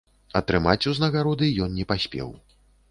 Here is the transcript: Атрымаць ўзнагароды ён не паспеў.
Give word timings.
Атрымаць 0.39 0.89
ўзнагароды 0.93 1.51
ён 1.67 1.79
не 1.81 1.85
паспеў. 1.95 2.37